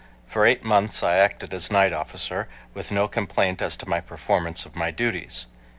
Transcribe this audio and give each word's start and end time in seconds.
For 0.25 0.47
eight 0.47 0.63
months 0.63 1.03
I 1.03 1.17
acted 1.17 1.53
as 1.53 1.69
night 1.69 1.93
officer, 1.93 2.47
with 2.73 2.91
no 2.91 3.07
complaint 3.07 3.61
as 3.61 3.77
to 3.77 3.87
my 3.87 3.99
performance 4.01 4.65
of 4.65 4.75
my 4.75 4.89
duties. 4.89 5.45